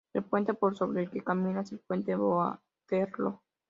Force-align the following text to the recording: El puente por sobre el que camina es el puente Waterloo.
El 0.13 0.23
puente 0.23 0.55
por 0.55 0.75
sobre 0.75 1.03
el 1.03 1.11
que 1.11 1.21
camina 1.23 1.61
es 1.61 1.73
el 1.73 1.79
puente 1.79 2.15
Waterloo. 2.17 3.39